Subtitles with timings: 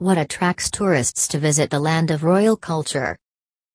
[0.00, 3.18] What attracts tourists to visit the land of royal culture?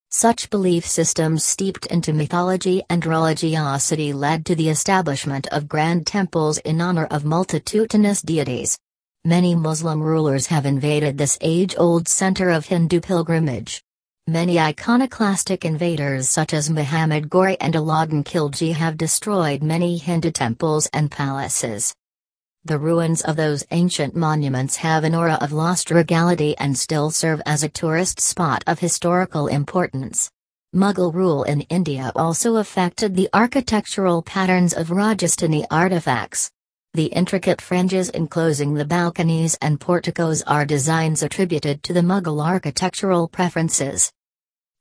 [0.10, 6.58] Such belief systems steeped into mythology and religiosity led to the establishment of grand temples
[6.58, 8.76] in honor of multitudinous deities.
[9.24, 13.84] Many Muslim rulers have invaded this age-old center of Hindu pilgrimage.
[14.26, 20.88] Many iconoclastic invaders such as Muhammad Ghori and Alauddin Khilji have destroyed many Hindu temples
[20.88, 21.94] and palaces.
[22.66, 27.40] The ruins of those ancient monuments have an aura of lost regality and still serve
[27.46, 30.32] as a tourist spot of historical importance.
[30.76, 36.50] Mughal rule in India also affected the architectural patterns of Rajasthani artifacts.
[36.96, 43.28] The intricate fringes enclosing the balconies and porticos are designs attributed to the Mughal architectural
[43.28, 44.12] preferences.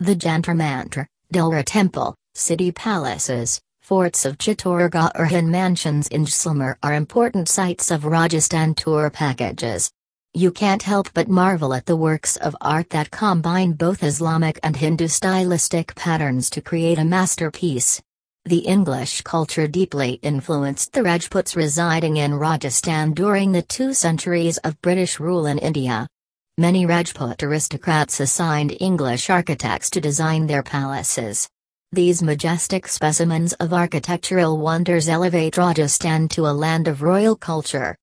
[0.01, 6.77] The Jantar Mantar, Dilwara Temple, city palaces, Forts of Chittorgarh or Hin mansions in Jaisalmer
[6.83, 9.91] are important sites of Rajasthan tour packages.
[10.33, 14.75] You can't help but marvel at the works of art that combine both Islamic and
[14.75, 18.01] Hindu stylistic patterns to create a masterpiece.
[18.47, 24.81] The English culture deeply influenced the Rajputs residing in Rajasthan during the two centuries of
[24.81, 26.09] British rule in India.
[26.57, 31.51] Many Rajput aristocrats assigned English architects to design their palaces.
[31.95, 37.95] These majestic specimens of architectural wonders elevate Rajasthan to a land of royal culture.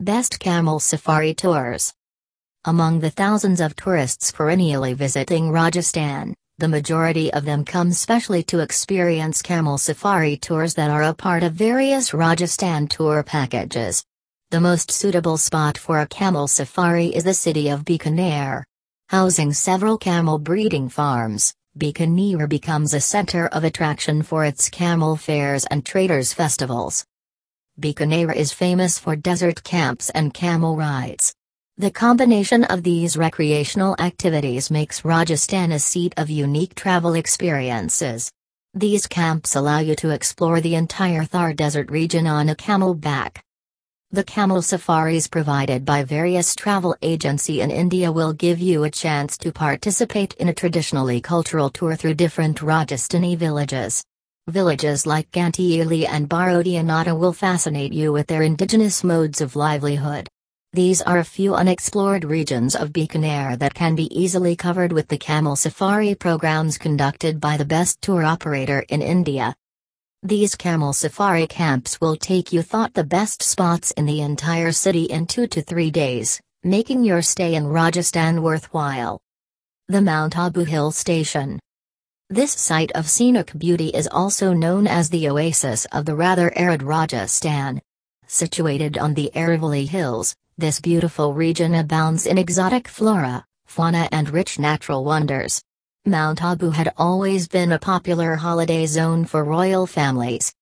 [0.00, 1.92] Best Camel Safari Tours
[2.64, 8.60] Among the thousands of tourists perennially visiting Rajasthan, the majority of them come specially to
[8.60, 14.02] experience camel safari tours that are a part of various Rajasthan tour packages.
[14.52, 18.62] The most suitable spot for a camel safari is the city of Bikaner.
[19.10, 25.64] Housing several camel breeding farms, Bikaner becomes a center of attraction for its camel fairs
[25.66, 27.04] and traders' festivals.
[27.80, 31.32] Bikaner is famous for desert camps and camel rides.
[31.76, 38.28] The combination of these recreational activities makes Rajasthan a seat of unique travel experiences.
[38.74, 43.44] These camps allow you to explore the entire Thar Desert region on a camel back.
[44.10, 49.36] The camel safaris provided by various travel agency in India will give you a chance
[49.36, 54.02] to participate in a traditionally cultural tour through different Rajasthani villages.
[54.46, 60.26] Villages like Ghantieli and Barodhianata will fascinate you with their indigenous modes of livelihood.
[60.72, 65.18] These are a few unexplored regions of Bikaner that can be easily covered with the
[65.18, 69.54] camel safari programs conducted by the best tour operator in India.
[70.24, 75.04] These camel safari camps will take you thought the best spots in the entire city
[75.04, 79.20] in two to three days, making your stay in Rajasthan worthwhile.
[79.86, 81.60] The Mount Abu Hill Station.
[82.28, 86.82] This site of scenic beauty is also known as the oasis of the rather arid
[86.82, 87.80] Rajasthan.
[88.26, 94.58] Situated on the Aravalli Hills, this beautiful region abounds in exotic flora, fauna and rich
[94.58, 95.62] natural wonders.
[96.08, 100.54] Mount Abu had always been a popular holiday zone for royal families.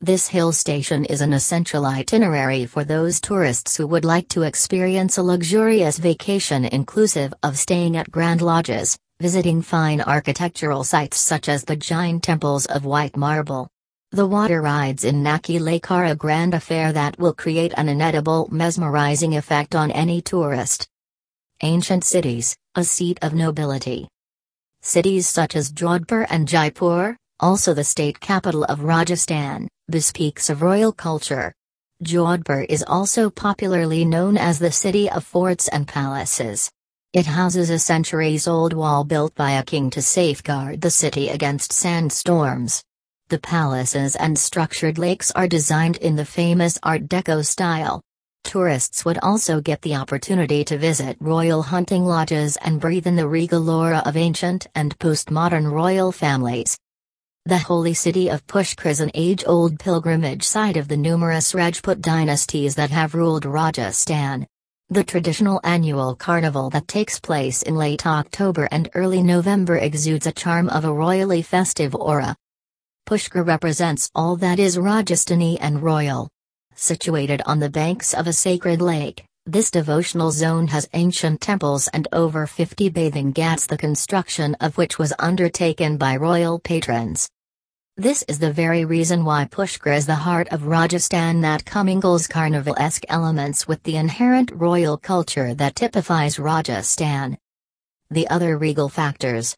[0.00, 5.18] This hill station is an essential itinerary for those tourists who would like to experience
[5.18, 11.64] a luxurious vacation inclusive of staying at grand lodges, visiting fine architectural sites such as
[11.64, 13.68] the giant temples of white marble.
[14.12, 18.48] The water rides in Nakki Lake are a grand affair that will create an inedible
[18.50, 20.88] mesmerizing effect on any tourist.
[21.62, 24.08] Ancient cities, a seat of nobility.
[24.82, 30.92] Cities such as Jodhpur and Jaipur, also the state capital of Rajasthan, bespeaks of royal
[30.92, 31.52] culture.
[32.02, 36.70] Jodhpur is also popularly known as the city of forts and palaces.
[37.12, 42.82] It houses a centuries-old wall built by a king to safeguard the city against sandstorms.
[43.28, 48.00] The palaces and structured lakes are designed in the famous Art Deco style.
[48.48, 53.28] Tourists would also get the opportunity to visit royal hunting lodges and breathe in the
[53.28, 56.78] regal aura of ancient and postmodern royal families.
[57.44, 62.74] The holy city of Pushkar is an age-old pilgrimage site of the numerous Rajput dynasties
[62.76, 64.46] that have ruled Rajasthan.
[64.88, 70.32] The traditional annual carnival that takes place in late October and early November exudes a
[70.32, 72.34] charm of a royally festive aura.
[73.06, 76.30] Pushkar represents all that is Rajasthani and royal.
[76.80, 82.06] Situated on the banks of a sacred lake, this devotional zone has ancient temples and
[82.12, 87.28] over 50 bathing ghats the construction of which was undertaken by royal patrons.
[87.96, 93.04] This is the very reason why Pushkar is the heart of Rajasthan that commingles carnivalesque
[93.08, 97.36] elements with the inherent royal culture that typifies Rajasthan.
[98.10, 99.56] The other regal factors.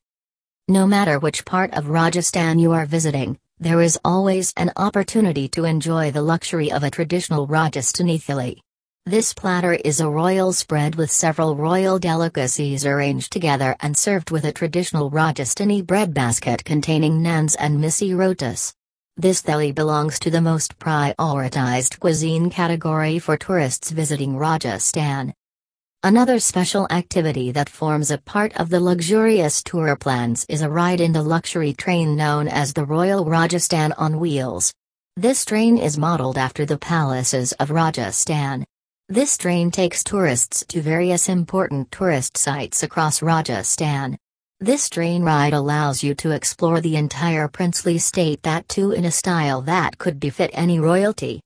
[0.68, 5.66] No matter which part of Rajasthan you are visiting, there is always an opportunity to
[5.66, 8.56] enjoy the luxury of a traditional Rajasthani.
[9.04, 14.46] This platter is a royal spread with several royal delicacies arranged together and served with
[14.46, 18.72] a traditional Rajasthani bread basket containing naans and missi rotis.
[19.18, 25.34] This thali belongs to the most prioritized cuisine category for tourists visiting Rajasthan.
[26.02, 30.98] Another special activity that forms a part of the luxurious tour plans is a ride
[30.98, 34.72] in the luxury train known as the Royal Rajasthan on Wheels.
[35.18, 38.64] This train is modeled after the palaces of Rajasthan.
[39.10, 44.16] This train takes tourists to various important tourist sites across Rajasthan.
[44.58, 49.10] This train ride allows you to explore the entire princely state that too in a
[49.10, 51.38] style that could befit any royalty.